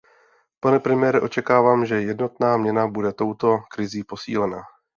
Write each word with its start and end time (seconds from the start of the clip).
Pane 0.61 0.79
premiére, 0.79 1.19
očekávám, 1.21 1.85
že 1.85 2.01
jednotná 2.01 2.57
měna 2.57 2.87
bude 2.87 3.13
touto 3.13 3.57
krizí 3.71 4.03
posílena. 4.03 4.61